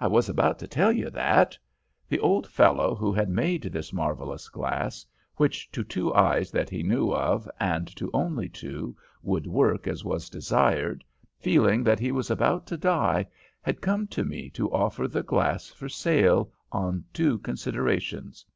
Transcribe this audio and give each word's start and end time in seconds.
"I 0.00 0.06
was 0.06 0.30
about 0.30 0.58
to 0.60 0.66
tell 0.66 0.90
you 0.90 1.10
that. 1.10 1.58
The 2.08 2.18
old 2.18 2.46
fellow 2.46 2.94
who 2.94 3.12
had 3.12 3.28
made 3.28 3.64
this 3.64 3.92
marvellous 3.92 4.48
glass, 4.48 5.04
which 5.36 5.70
to 5.72 5.84
two 5.84 6.14
eyes 6.14 6.50
that 6.50 6.70
he 6.70 6.82
knew 6.82 7.12
of, 7.12 7.46
and 7.60 7.86
to 7.96 8.10
only 8.14 8.48
two, 8.48 8.96
would 9.22 9.46
work 9.46 9.86
as 9.86 10.02
was 10.02 10.30
desired, 10.30 11.04
feeling 11.38 11.82
that 11.84 12.00
he 12.00 12.10
was 12.10 12.30
about 12.30 12.66
to 12.68 12.78
die, 12.78 13.26
had 13.60 13.82
come 13.82 14.06
to 14.06 14.24
me 14.24 14.48
to 14.48 14.72
offer 14.72 15.06
the 15.06 15.22
glass 15.22 15.68
for 15.68 15.90
sale 15.90 16.50
on 16.72 17.04
two 17.12 17.36
considerations. 17.40 18.46